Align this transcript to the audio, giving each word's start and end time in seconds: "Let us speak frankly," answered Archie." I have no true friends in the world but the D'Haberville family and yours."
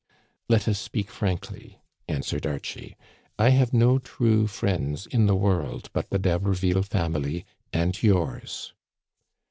"Let 0.49 0.67
us 0.67 0.79
speak 0.79 1.11
frankly," 1.11 1.79
answered 2.07 2.47
Archie." 2.47 2.97
I 3.37 3.49
have 3.49 3.71
no 3.71 3.99
true 3.99 4.47
friends 4.47 5.05
in 5.05 5.27
the 5.27 5.35
world 5.35 5.91
but 5.93 6.09
the 6.09 6.17
D'Haberville 6.17 6.81
family 6.87 7.45
and 7.71 8.01
yours." 8.01 8.73